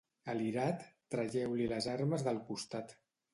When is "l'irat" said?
0.37-0.85